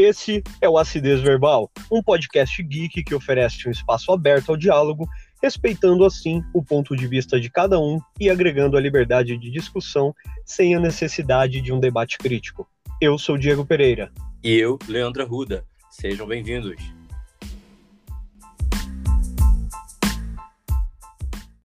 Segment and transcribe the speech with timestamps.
[0.00, 5.08] Esse é o Acidez Verbal, um podcast geek que oferece um espaço aberto ao diálogo,
[5.42, 10.14] respeitando assim o ponto de vista de cada um e agregando a liberdade de discussão
[10.46, 12.64] sem a necessidade de um debate crítico.
[13.00, 14.12] Eu sou Diego Pereira.
[14.40, 15.64] E eu, Leandra Ruda.
[15.90, 16.76] Sejam bem-vindos.